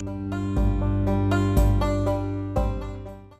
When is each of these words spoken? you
you 0.00 0.57